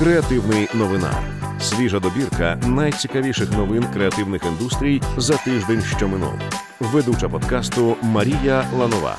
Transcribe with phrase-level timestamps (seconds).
[0.00, 1.10] Креативний новина.
[1.60, 6.32] Свіжа добірка найцікавіших новин креативних індустрій за тиждень, що минув.
[6.80, 9.16] Ведуча подкасту Марія Ланова.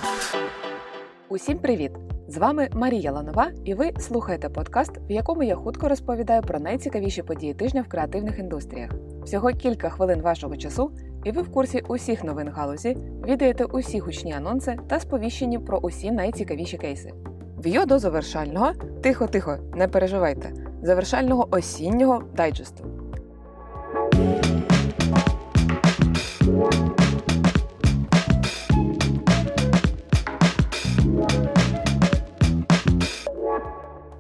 [1.29, 1.91] Усім привіт!
[2.28, 7.24] З вами Марія Ланова, і ви слухаєте подкаст, в якому я хутко розповідаю про найцікавіші
[7.24, 8.92] події тижня в креативних індустріях.
[9.24, 10.92] Всього кілька хвилин вашого часу,
[11.24, 16.12] і ви в курсі усіх новин галузі, відаєте усі гучні анонси та сповіщені про усі
[16.12, 17.13] найцікавіші кейси.
[17.58, 22.85] В'йо до завершального тихо, тихо, не переживайте, завершального осіннього дайджесту.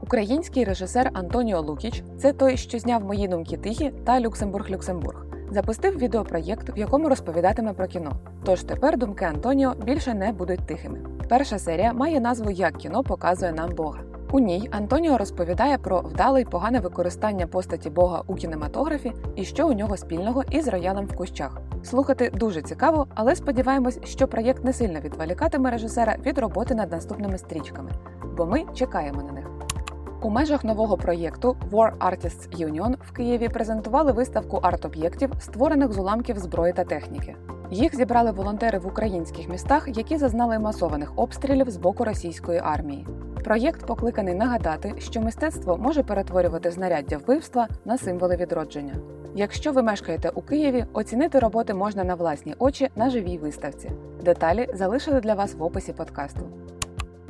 [0.01, 5.23] Український режисер Антоніо Лукіч це той, що зняв мої думки тихі та Люксембург-Люксембург.
[5.51, 8.11] Запустив відеопроєкт, в якому розповідатиме про кіно.
[8.45, 10.99] Тож тепер думки Антоніо більше не будуть тихими.
[11.29, 14.10] Перша серія має назву Як кіно показує нам Бога.
[14.33, 19.67] У ній Антоніо розповідає про вдале й погане використання постаті Бога у кінематографі і що
[19.67, 21.57] у нього спільного із роялем в кущах.
[21.83, 27.37] Слухати дуже цікаво, але сподіваємось, що проєкт не сильно відволікатиме режисера від роботи над наступними
[27.37, 27.91] стрічками,
[28.37, 29.47] бо ми чекаємо на них.
[30.21, 36.39] У межах нового проєкту War Artists Union в Києві презентували виставку арт-об'єктів, створених з уламків
[36.39, 37.35] зброї та техніки.
[37.71, 43.07] Їх зібрали волонтери в українських містах, які зазнали масованих обстрілів з боку російської армії.
[43.43, 48.93] Проєкт покликаний нагадати, що мистецтво може перетворювати знаряддя вбивства на символи відродження.
[49.35, 53.91] Якщо ви мешкаєте у Києві, оцінити роботи можна на власні очі на живій виставці.
[54.23, 56.41] Деталі залишили для вас в описі подкасту.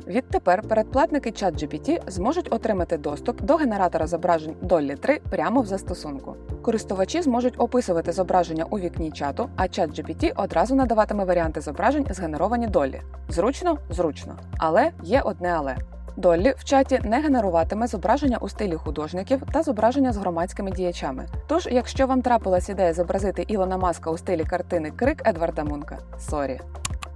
[0.06, 6.36] Відтепер передплатники ChatGPT зможуть отримати доступ до генератора зображень Dolly 3 прямо в застосунку.
[6.62, 13.00] Користувачі зможуть описувати зображення у вікні чату, а ChatGPT одразу надаватиме варіанти зображень, згенеровані DALL-E.
[13.28, 14.36] Зручно, зручно.
[14.58, 15.76] Але є одне але.
[16.16, 21.26] DALL-E в чаті не генеруватиме зображення у стилі художників та зображення з громадськими діячами.
[21.46, 26.60] Тож, якщо вам трапилась ідея зобразити Ілона Маска у стилі картини Крик Едварда Мунка, sorry.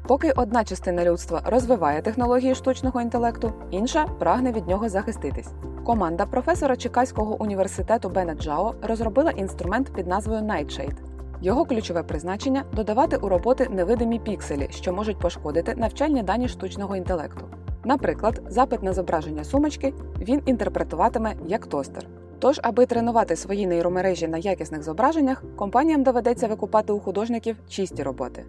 [0.06, 5.50] Поки одна частина людства розвиває технології штучного інтелекту, інша прагне від нього захиститись.
[5.84, 10.96] Команда професора Чикаського університету Бена Джао розробила інструмент під назвою Nightshade.
[11.40, 17.46] Його ключове призначення додавати у роботи невидимі пікселі, що можуть пошкодити навчальні дані штучного інтелекту.
[17.86, 22.06] Наприклад, запит на зображення сумочки він інтерпретуватиме як тостер.
[22.38, 28.44] Тож, аби тренувати свої нейромережі на якісних зображеннях, компаніям доведеться викупати у художників чисті роботи.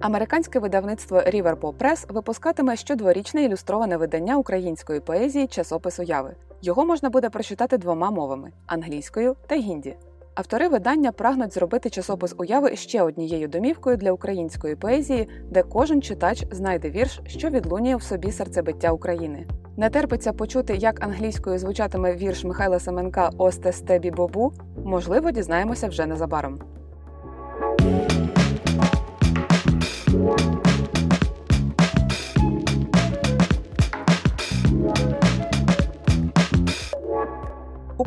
[0.00, 6.34] Американське видавництво Riverpole Press випускатиме щодворічне ілюстроване видання української поезії часопис уяви.
[6.62, 9.96] Його можна буде прочитати двома мовами англійською та гінді.
[10.34, 16.44] Автори видання прагнуть зробити часопис уяви ще однією домівкою для української поезії, де кожен читач
[16.50, 19.46] знайде вірш, що відлунює в собі серцебиття України.
[19.76, 24.52] Не терпиться почути, як англійською звучатиме вірш Михайла Семенка Осте стебі бобу.
[24.84, 26.60] Можливо, дізнаємося вже незабаром.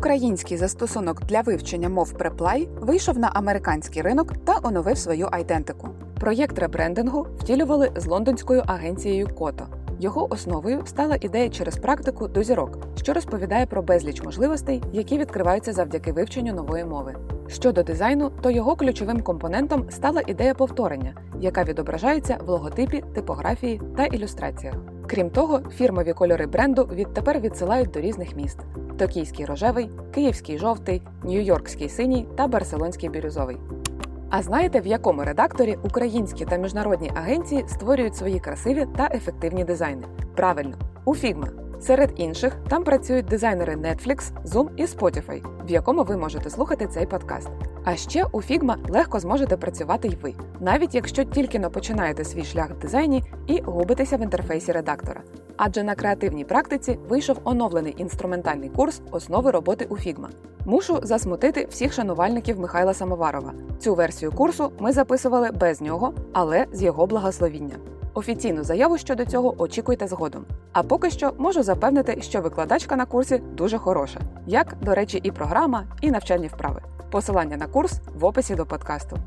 [0.07, 5.89] Український застосунок для вивчення мов Preply вийшов на американський ринок та оновив свою айдентику.
[6.19, 9.67] Проєкт ребрендингу втілювали з лондонською агенцією Кото.
[9.99, 15.73] Його основою стала ідея через практику до зірок, що розповідає про безліч можливостей, які відкриваються
[15.73, 17.15] завдяки вивченню нової мови.
[17.47, 24.05] Щодо дизайну, то його ключовим компонентом стала ідея повторення, яка відображається в логотипі, типографії та
[24.05, 24.96] ілюстраціях.
[25.07, 28.59] Крім того, фірмові кольори бренду відтепер відсилають до різних міст:
[28.97, 33.57] токійський рожевий, київський жовтий, нью-йоркський синій та барселонський бірюзовий.
[34.29, 40.03] А знаєте, в якому редакторі українські та міжнародні агенції створюють свої красиві та ефективні дизайни?
[40.35, 41.66] Правильно, у Figma.
[41.81, 47.05] Серед інших там працюють дизайнери Netflix, Zoom і Spotify, в якому ви можете слухати цей
[47.05, 47.49] подкаст.
[47.83, 52.43] А ще у Figma легко зможете працювати й ви, навіть якщо тільки не починаєте свій
[52.43, 55.21] шлях в дизайні і губитеся в інтерфейсі редактора.
[55.57, 60.27] Адже на креативній практиці вийшов оновлений інструментальний курс основи роботи у Figma.
[60.65, 63.53] Мушу засмутити всіх шанувальників Михайла Самоварова.
[63.79, 67.75] Цю версію курсу ми записували без нього, але з його благословіння.
[68.17, 70.45] Офіційну заяву щодо цього очікуйте згодом.
[70.73, 75.31] А поки що можу запевнити, що викладачка на курсі дуже хороша, як, до речі, і
[75.31, 76.81] програма, і навчальні вправи.
[77.11, 79.17] Посилання на курс в описі до подкасту.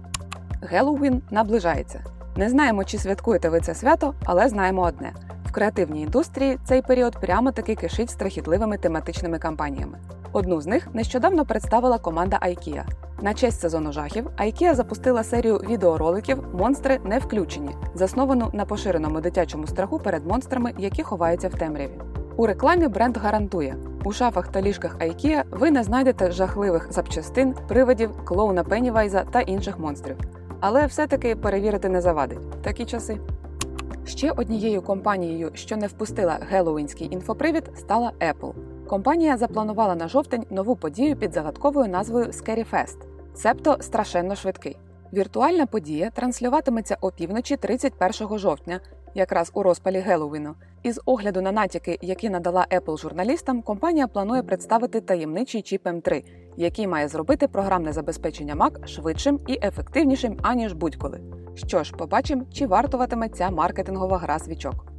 [0.63, 2.05] Геловін наближається.
[2.37, 5.13] Не знаємо, чи святкуєте ви це свято, але знаємо одне:
[5.47, 9.99] в креативній індустрії цей період прямо таки кишить страхітливими тематичними кампаніями.
[10.33, 12.85] Одну з них нещодавно представила команда IKEA.
[13.23, 19.67] На честь сезону жахів IKEA запустила серію відеороликів Монстри не включені, засновану на поширеному дитячому
[19.67, 22.01] страху перед монстрами, які ховаються в темряві.
[22.37, 28.25] У рекламі бренд гарантує: у шафах та ліжках IKEA ви не знайдете жахливих запчастин, привидів,
[28.25, 30.17] клоуна Пеннівайза та інших монстрів.
[30.61, 33.19] Але все-таки перевірити не завадить такі часи.
[34.05, 38.53] Ще однією компанією, що не впустила геловінський інфопривід, стала Apple.
[38.87, 42.97] Компанія запланувала на жовтень нову подію під загадковою назвою Scary Fest,
[43.35, 44.77] себто страшенно швидкий.
[45.13, 48.81] Віртуальна подія транслюватиметься опівночі 31 жовтня,
[49.15, 50.55] якраз у розпалі Геловіну.
[50.83, 56.25] Із огляду на натяки, які надала Apple журналістам, компанія планує представити таємничий чіп M3,
[56.57, 61.21] який має зробити програмне забезпечення Mac швидшим і ефективнішим аніж будь-коли.
[61.55, 64.93] Що ж, побачимо, чи вартуватиме ця маркетингова гра свічок.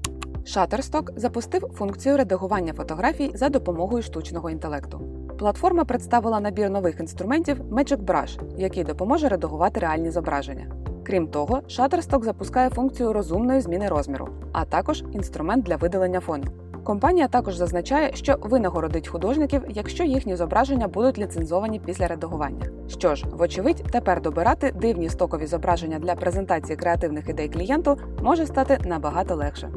[0.45, 5.01] Shutterstock запустив функцію редагування фотографій за допомогою штучного інтелекту.
[5.42, 10.68] Платформа представила набір нових інструментів Magic Brush, який допоможе редагувати реальні зображення.
[11.04, 16.44] Крім того, Shutterstock запускає функцію розумної зміни розміру, а також інструмент для видалення фону.
[16.84, 22.66] Компанія також зазначає, що винагородить художників, якщо їхні зображення будуть ліцензовані після редагування.
[22.88, 28.78] Що ж, вочевидь, тепер добирати дивні стокові зображення для презентації креативних ідей клієнту може стати
[28.86, 29.70] набагато легше.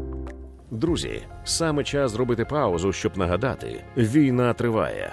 [0.71, 5.13] Друзі, саме час зробити паузу, щоб нагадати: війна триває.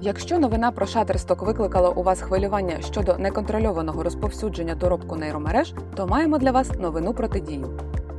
[0.00, 6.38] Якщо новина про Shutterstock викликала у вас хвилювання щодо неконтрольованого розповсюдження доробку нейромереж, то маємо
[6.38, 7.68] для вас новину протидію.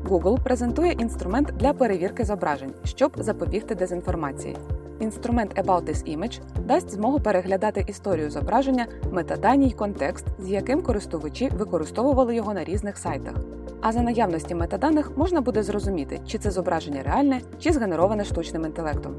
[0.09, 4.57] Google презентує інструмент для перевірки зображень, щоб запобігти дезінформації.
[4.99, 11.49] Інструмент About This Image дасть змогу переглядати історію зображення, метадані й контекст, з яким користувачі
[11.57, 13.33] використовували його на різних сайтах.
[13.81, 19.15] А за наявності метаданих можна буде зрозуміти, чи це зображення реальне, чи згенероване штучним інтелектом.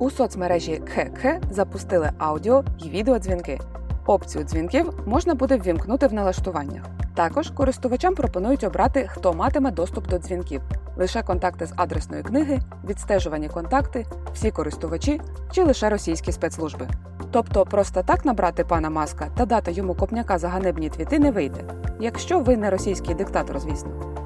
[0.00, 3.60] У соцмережі KHK запустили аудіо й відеодзвінки.
[4.06, 6.84] Опцію дзвінків можна буде ввімкнути в налаштуваннях.
[7.14, 10.62] Також користувачам пропонують обрати, хто матиме доступ до дзвінків:
[10.96, 12.58] лише контакти з адресної книги,
[12.88, 15.20] відстежувані контакти, всі користувачі
[15.52, 16.88] чи лише російські спецслужби.
[17.30, 21.60] Тобто просто так набрати пана маска та дати йому копняка за ганебні твіти не вийде,
[22.00, 24.19] якщо ви не російський диктатор, звісно.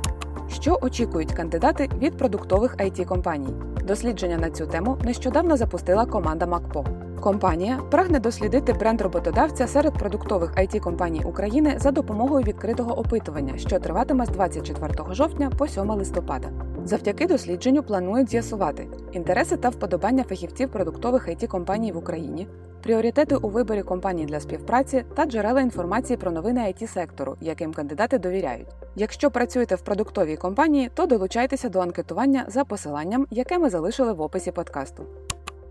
[0.54, 3.54] Що очікують кандидати від продуктових it компаній?
[3.84, 6.84] Дослідження на цю тему нещодавно запустила команда МакПо.
[7.20, 13.78] Компанія прагне дослідити бренд роботодавця серед продуктових it компаній України за допомогою відкритого опитування, що
[13.78, 16.48] триватиме з 24 жовтня по 7 листопада.
[16.84, 22.48] Завдяки дослідженню планують з'ясувати інтереси та вподобання фахівців продуктових it компаній в Україні,
[22.84, 28.18] пріоритети у виборі компаній для співпраці та джерела інформації про новини it сектору, яким кандидати
[28.18, 28.68] довіряють.
[28.96, 34.20] Якщо працюєте в продуктовій компанії, то долучайтеся до анкетування за посиланням, яке ми залишили в
[34.20, 35.02] описі подкасту.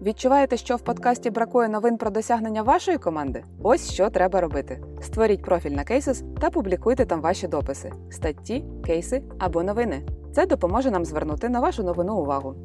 [0.01, 3.44] Відчуваєте, що в подкасті бракує новин про досягнення вашої команди?
[3.63, 9.24] Ось що треба робити: створіть профіль на Cases та публікуйте там ваші дописи, статті, кейси
[9.39, 10.01] або новини.
[10.36, 12.56] Це допоможе нам звернути на вашу новину увагу.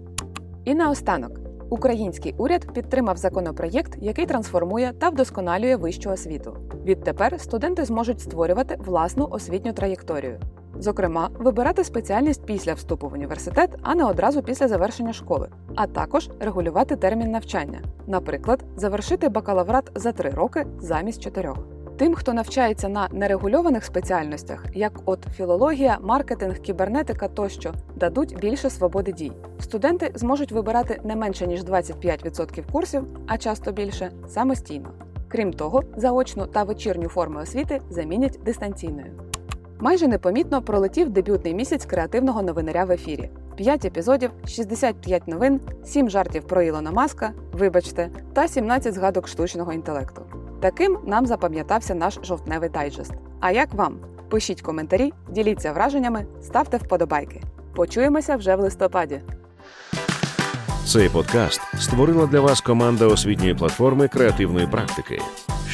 [0.65, 1.48] І наостанок.
[1.71, 6.57] Український уряд підтримав законопроєкт, який трансформує та вдосконалює вищу освіту.
[6.85, 10.41] Відтепер студенти зможуть створювати власну освітню траєкторію.
[10.79, 16.31] Зокрема, вибирати спеціальність після вступу в університет, а не одразу після завершення школи, а також
[16.41, 21.59] регулювати термін навчання, наприклад, завершити бакалаврат за три роки замість чотирьох.
[21.99, 29.13] Тим, хто навчається на нерегульованих спеціальностях, як от філологія, маркетинг, кібернетика тощо, дадуть більше свободи
[29.13, 29.33] дій.
[29.61, 34.91] Студенти зможуть вибирати не менше ніж 25% курсів, а часто більше самостійно.
[35.29, 39.13] Крім того, заочну та вечірню форми освіти замінять дистанційною.
[39.81, 43.31] Майже непомітно пролетів дебютний місяць креативного новинаря в ефірі.
[43.57, 50.28] 5 епізодів, 65 новин, 7 жартів про Ілона Маска, вибачте, та 17 згадок штучного інтелекту.
[50.61, 53.13] Таким нам запам'ятався наш жовтневий дайджест.
[53.41, 53.97] А як вам?
[54.31, 57.43] Пишіть коментарі, діліться враженнями, ставте вподобайки.
[57.75, 59.21] Почуємося вже в листопаді.
[60.87, 65.21] Цей подкаст створила для вас команда освітньої платформи креативної практики.